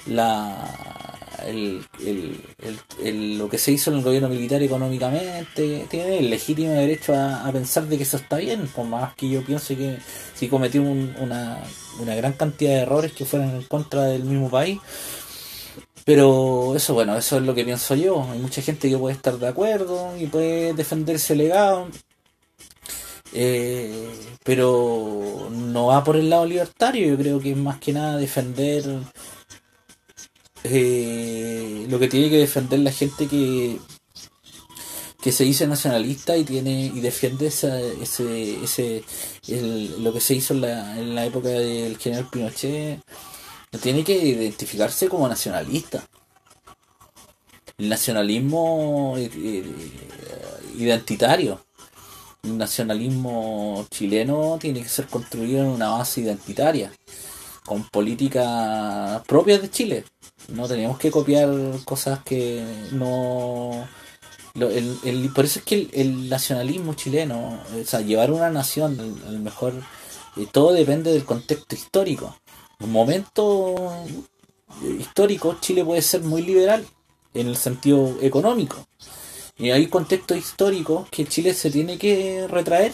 [0.06, 1.00] la
[1.46, 7.50] el, lo que se hizo en el gobierno militar económicamente tienen el legítimo derecho a,
[7.52, 9.98] pensar de que eso está bien, por más que yo piense que
[10.34, 11.58] si cometió una,
[11.98, 14.78] una gran cantidad de errores que fueran en contra del mismo país.
[16.10, 18.26] Pero eso, bueno, eso es lo que pienso yo.
[18.32, 21.86] Hay mucha gente que puede estar de acuerdo y puede defender ese legado.
[23.32, 24.10] Eh,
[24.42, 28.84] pero no va por el lado libertario, yo creo que es más que nada defender
[30.64, 33.78] eh, lo que tiene que defender la gente que
[35.22, 39.04] que se dice nacionalista y tiene y defiende ese ese
[40.00, 43.00] lo que se hizo en la, en la época del general Pinochet
[43.78, 46.04] tiene que identificarse como nacionalista
[47.78, 49.64] el nacionalismo eh,
[50.76, 51.60] identitario
[52.42, 56.90] el nacionalismo chileno tiene que ser construido en una base identitaria,
[57.66, 60.04] con políticas propias de Chile.
[60.48, 61.50] No tenemos que copiar
[61.84, 63.86] cosas que no...
[64.54, 69.38] el, por eso es que el, nacionalismo chileno, o sea, llevar una nación, a lo
[69.38, 69.74] mejor
[70.36, 72.34] eh, todo depende del contexto histórico.
[72.80, 74.06] En un momento
[74.98, 76.86] histórico, Chile puede ser muy liberal
[77.34, 78.86] en el sentido económico
[79.60, 82.92] y hay contexto histórico que Chile se tiene que retraer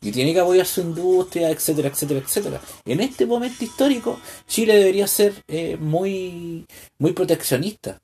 [0.00, 2.60] y tiene que apoyar su industria, etcétera, etcétera, etcétera.
[2.84, 6.66] En este momento histórico, Chile debería ser eh, muy,
[6.98, 8.00] muy proteccionista.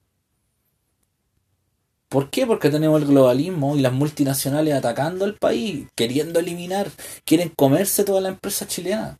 [2.09, 2.47] ¿Por qué?
[2.47, 6.91] Porque tenemos el globalismo y las multinacionales atacando al país, queriendo eliminar,
[7.25, 9.19] quieren comerse toda la empresa chilena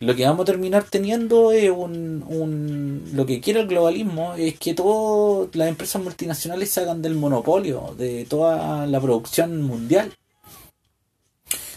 [0.00, 4.58] lo que vamos a terminar teniendo es un, un lo que quiere el globalismo es
[4.58, 10.12] que todas las empresas multinacionales se hagan del monopolio de toda la producción mundial.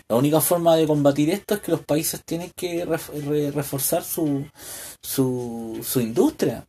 [0.07, 4.45] La única forma de combatir esto es que los países tienen que reforzar su,
[5.01, 6.65] su, su industria.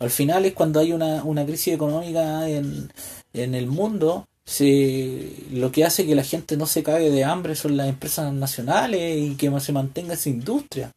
[0.00, 2.92] Al final es cuando hay una, una crisis económica en,
[3.32, 7.54] en el mundo, se, lo que hace que la gente no se cague de hambre
[7.54, 10.90] son las empresas nacionales y que se mantenga esa industria.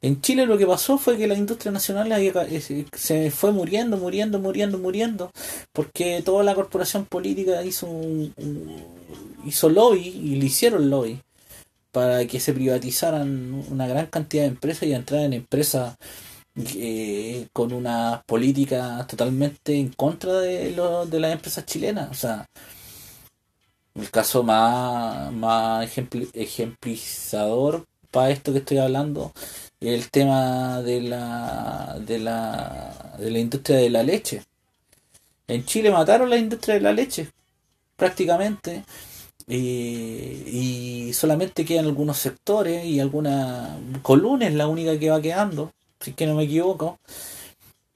[0.00, 4.38] En Chile lo que pasó fue que la industria nacional eh, se fue muriendo, muriendo,
[4.38, 5.30] muriendo, muriendo,
[5.74, 7.86] porque toda la corporación política hizo
[9.44, 11.20] hizo lobby y le hicieron lobby
[11.92, 15.96] para que se privatizaran una gran cantidad de empresas y entraran en empresas
[16.76, 22.10] eh, con una política totalmente en contra de, lo, de las empresas chilenas.
[22.10, 22.46] O sea,
[23.94, 25.88] el caso más, más
[26.34, 29.32] ejemplizador para esto que estoy hablando
[29.80, 34.42] el tema de la, de la, de la industria de la leche.
[35.46, 37.30] En Chile mataron la industria de la leche,
[37.96, 38.84] prácticamente,
[39.46, 46.10] y, solamente quedan algunos sectores y alguna Coluna es la única que va quedando si
[46.10, 46.98] es que no me equivoco.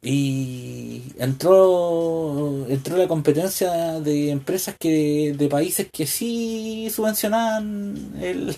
[0.03, 8.57] Y entró, entró la competencia de empresas que de países que sí subvencionaban el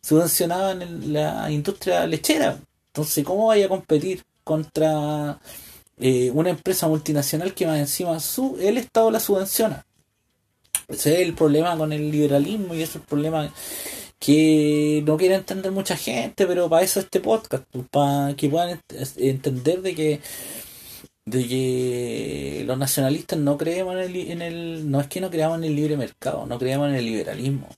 [0.00, 2.58] subvencionaban la industria lechera.
[2.88, 5.40] Entonces, ¿cómo vaya a competir contra
[5.98, 9.84] eh, una empresa multinacional que más encima su, el Estado la subvenciona.
[10.88, 13.50] Ese es el problema con el liberalismo y ese es el problema
[14.18, 18.80] que no quiere entender mucha gente, pero para eso este podcast, pues, para que puedan
[19.16, 20.20] entender de que
[21.26, 25.58] de que los nacionalistas no creemos en el, en el no es que no creamos
[25.58, 27.68] en el libre mercado, no creemos en el liberalismo,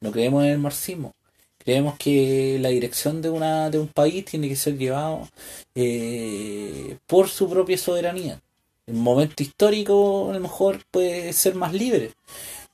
[0.00, 1.14] no creemos en el marxismo.
[1.58, 5.26] Creemos que la dirección de, una, de un país tiene que ser llevado
[5.74, 8.38] eh, por su propia soberanía.
[8.86, 12.12] En un momento histórico a lo mejor puede ser más libre.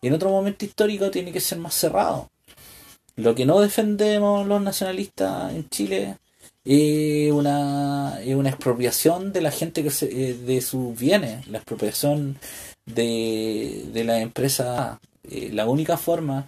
[0.02, 2.30] Y en otro momento histórico tiene que ser más cerrado.
[3.20, 6.16] Lo que no defendemos los nacionalistas en Chile
[6.64, 12.38] es una, una expropiación de la gente que se, eh, de sus bienes, la expropiación
[12.86, 15.00] de, de la empresa.
[15.22, 16.46] Eh, la única forma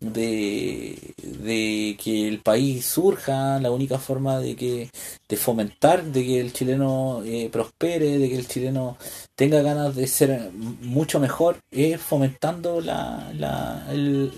[0.00, 4.90] de, de, que el país surja, la única forma de que
[5.28, 8.96] de fomentar de que el chileno eh, prospere, de que el chileno
[9.34, 13.86] tenga ganas de ser mucho mejor, es fomentando la, la,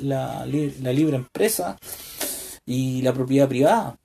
[0.03, 1.79] la, la libre empresa
[2.67, 3.99] y la propiedad privada.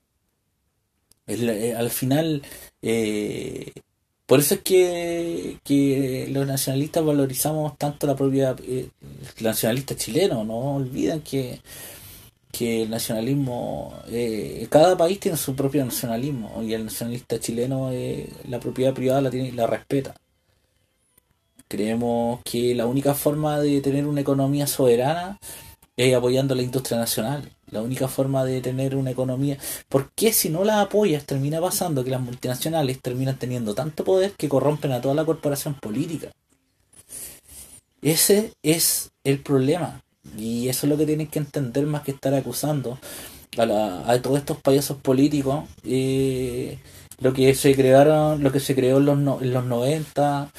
[1.28, 2.42] Eh, al final,
[2.82, 3.72] eh,
[4.26, 8.90] por eso es que, que, los nacionalistas valorizamos tanto la propiedad, eh,
[9.42, 11.62] nacionalista chileno, no olviden que,
[12.52, 17.92] que el nacionalismo, eh, cada país tiene su propio nacionalismo y el nacionalista chileno
[18.48, 20.16] la propiedad privada la, tiene, la respeta.
[21.68, 25.40] Creemos que la única forma de tener una economía soberana
[25.98, 29.58] es apoyando la industria nacional la única forma de tener una economía.
[29.90, 34.50] Porque si no la apoyas, termina pasando que las multinacionales terminan teniendo tanto poder que
[34.50, 36.30] corrompen a toda la corporación política.
[38.02, 40.02] Ese es el problema.
[40.38, 43.00] Y eso es lo que tienen que entender más que estar acusando
[43.58, 45.66] a, a todos estos payasos políticos.
[45.84, 46.78] Eh,
[47.20, 50.50] lo que se crearon, lo que se creó en los, en los 90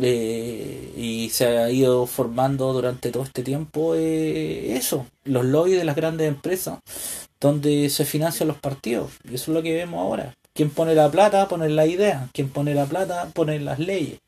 [0.00, 5.84] eh, y se ha ido formando durante todo este tiempo eh, eso, los lobbies de
[5.84, 6.78] las grandes empresas,
[7.40, 9.12] donde se financian los partidos.
[9.24, 10.34] Y eso es lo que vemos ahora.
[10.54, 12.28] Quien pone la plata, pone la idea.
[12.32, 14.20] Quien pone la plata, pone las leyes.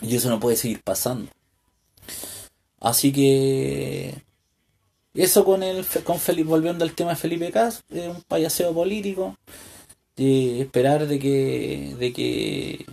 [0.00, 1.30] Y eso no puede seguir pasando.
[2.80, 4.14] Así que
[5.14, 9.36] eso con el con Felipe, volviendo al tema de Felipe Cas, es un payaseo político.
[10.16, 12.86] De esperar de que, de que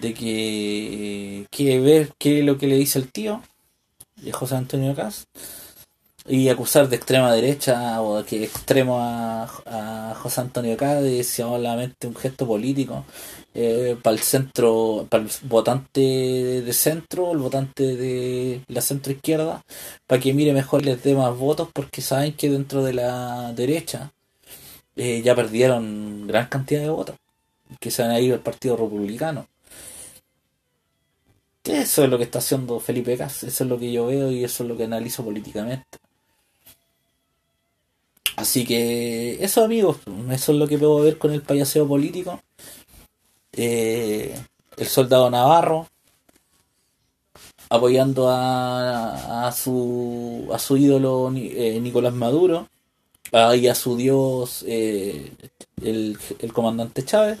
[0.00, 3.42] de que, que ver qué es lo que le dice el tío
[4.16, 5.26] de José Antonio Cas
[6.26, 11.22] y acusar de extrema derecha o de que extremo a, a José Antonio Cas de
[11.22, 13.04] solamente un gesto político
[13.54, 19.62] eh, para el centro, para el votante de centro, el votante de la centro izquierda,
[20.06, 24.12] para que mire mejor les dé más votos porque saben que dentro de la derecha
[24.96, 27.16] eh, ya perdieron gran cantidad de votos
[27.80, 29.46] que se van a ir al Partido Republicano
[31.64, 34.44] eso es lo que está haciendo Felipe Cas, eso es lo que yo veo y
[34.44, 35.98] eso es lo que analizo políticamente.
[38.36, 39.98] Así que eso amigos,
[40.30, 42.40] eso es lo que puedo ver con el payaseo político.
[43.52, 44.38] Eh,
[44.76, 45.88] el soldado Navarro
[47.70, 52.68] apoyando a, a, su, a su ídolo eh, Nicolás Maduro
[53.32, 55.32] y a su dios eh,
[55.82, 57.40] el, el comandante Chávez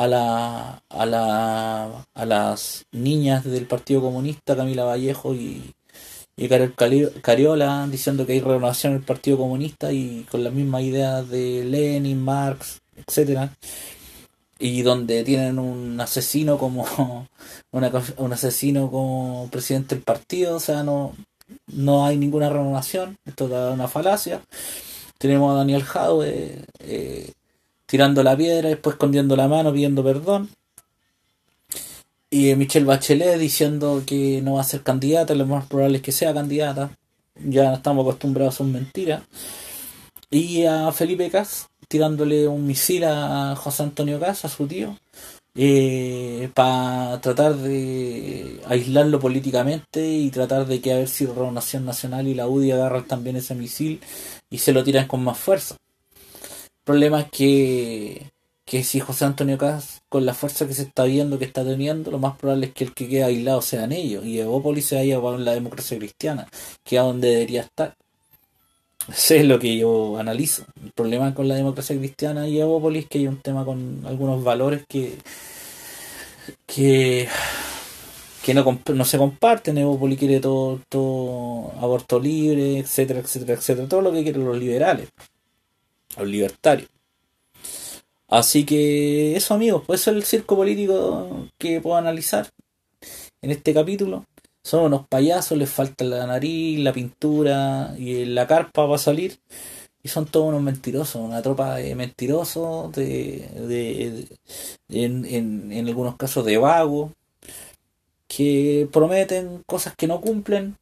[0.00, 5.74] a, la, a, la, a las niñas del Partido Comunista, Camila Vallejo y,
[6.36, 6.48] y
[7.22, 11.64] Cariola, diciendo que hay renovación en el Partido Comunista y con las mismas ideas de
[11.64, 13.52] Lenin, Marx, etcétera
[14.62, 16.84] y donde tienen un asesino como
[17.72, 21.14] un asesino como presidente del partido, o sea, no,
[21.66, 24.42] no hay ninguna renovación, esto es una falacia.
[25.18, 27.32] Tenemos a Daniel Jadwe eh,
[27.90, 30.48] tirando la piedra, después escondiendo la mano, pidiendo perdón.
[32.30, 36.12] Y Michelle Bachelet diciendo que no va a ser candidata, lo más probable es que
[36.12, 36.96] sea candidata.
[37.44, 39.22] Ya estamos acostumbrados a sus mentiras.
[40.30, 44.96] Y a Felipe Cas tirándole un misil a José Antonio Cas, a su tío,
[45.56, 52.28] eh, para tratar de aislarlo políticamente y tratar de que a ver si Nación Nacional
[52.28, 54.00] y la UDI agarran también ese misil
[54.48, 55.76] y se lo tiran con más fuerza
[56.90, 58.32] problema es que,
[58.64, 62.10] que si José Antonio Cas, con la fuerza que se está viendo, que está teniendo,
[62.10, 65.20] lo más probable es que el que quede aislado sean ellos y Evópolis se vaya
[65.20, 66.48] para la democracia cristiana,
[66.82, 67.94] que es donde debería estar.
[69.08, 70.64] Eso es lo que yo analizo.
[70.82, 74.42] El problema con la democracia cristiana y Evópolis es que hay un tema con algunos
[74.42, 75.16] valores que
[76.66, 77.28] que,
[78.44, 79.78] que no, no se comparten.
[79.78, 83.88] Evópolis quiere todo, todo aborto libre, etcétera, etcétera, etcétera.
[83.88, 85.08] Todo lo que quieren los liberales
[86.16, 86.88] los libertarios.
[88.28, 92.48] Así que eso amigos, pues eso es el circo político que puedo analizar
[93.42, 94.24] en este capítulo.
[94.62, 99.38] Son unos payasos, les falta la nariz, la pintura y la carpa para salir.
[100.02, 104.28] Y son todos unos mentirosos, una tropa de mentirosos, de, de,
[104.88, 107.12] en, en, en algunos casos de vagos,
[108.28, 110.76] que prometen cosas que no cumplen,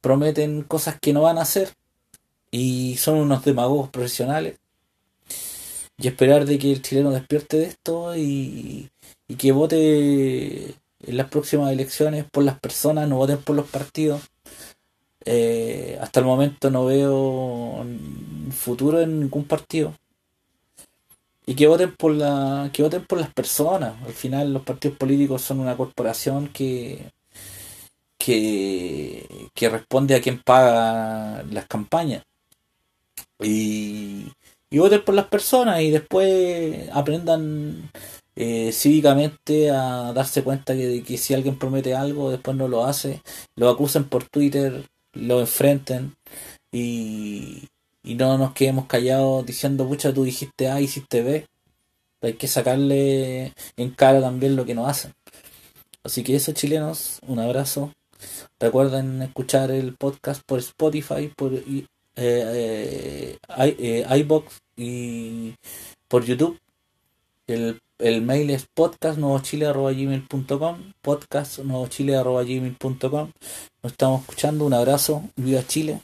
[0.00, 1.70] prometen cosas que no van a hacer,
[2.50, 4.58] y son unos demagogos profesionales.
[5.98, 8.90] Y esperar de que el chileno despierte de esto y,
[9.28, 10.74] y que vote
[11.06, 14.22] en las próximas elecciones por las personas, no voten por los partidos.
[15.24, 17.84] Eh, hasta el momento no veo
[18.52, 19.94] futuro en ningún partido.
[21.46, 23.94] Y que voten por la, que voten por las personas.
[24.04, 27.10] Al final los partidos políticos son una corporación que,
[28.18, 32.24] que, que responde a quien paga las campañas.
[33.40, 34.32] Y,
[34.70, 37.90] y voten por las personas y después aprendan
[38.34, 43.22] eh, cívicamente a darse cuenta que, que si alguien promete algo, después no lo hace,
[43.56, 46.14] lo acusen por Twitter, lo enfrenten
[46.72, 47.68] y,
[48.02, 51.46] y no nos quedemos callados diciendo, pucha, tú dijiste A, hiciste B.
[52.22, 55.12] Hay que sacarle en cara también lo que nos hacen.
[56.02, 57.92] Así que eso, chilenos, un abrazo.
[58.60, 61.52] Recuerden escuchar el podcast por Spotify, por
[62.16, 65.54] eh, eh, eh, iBox y
[66.08, 66.58] por YouTube.
[67.46, 73.30] El, el mail es podcastnuevochile.gmail.com podcastnuevochile.gmail.com
[73.82, 76.00] Nos estamos escuchando, un abrazo, viva Chile.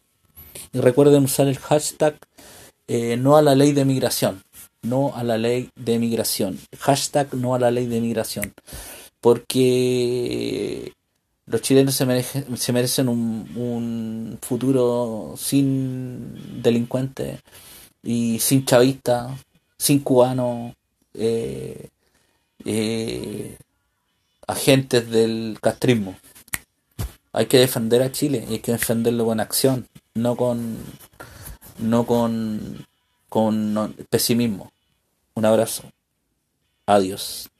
[0.73, 2.17] Y recuerden usar el hashtag
[3.19, 4.43] no a la ley de migración.
[4.83, 6.59] No a la ley de migración.
[6.79, 8.53] Hashtag no a la ley de migración.
[9.21, 10.93] Porque
[11.47, 17.41] los chilenos se merecen, se merecen un, futuro sin delincuentes
[18.03, 19.33] y sin chavistas,
[19.79, 20.75] sin cubanos,
[21.15, 21.89] eh,
[22.65, 23.59] eh,
[24.47, 26.17] agentes del castrismo.
[27.33, 30.79] Hay que defender a Chile y hay que defenderlo con acción, no con
[31.79, 32.87] no con
[33.29, 34.71] con pesimismo.
[35.35, 35.85] Un abrazo.
[36.87, 37.52] Adiós.